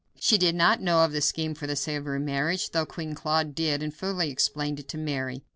She 0.19 0.39
did 0.39 0.55
not 0.55 0.81
know 0.81 1.05
of 1.05 1.11
the 1.11 1.21
scheme 1.21 1.53
for 1.53 1.67
the 1.67 1.75
Savoy 1.75 2.17
marriage, 2.17 2.71
though 2.71 2.87
Queen 2.87 3.13
Claude 3.13 3.53
did, 3.53 3.83
and 3.83 3.93
fully 3.93 4.31
explained 4.31 4.79
it 4.79 4.87
to 4.87 4.97
Mary. 4.97 5.43